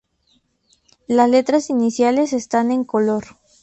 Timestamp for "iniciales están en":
1.69-2.85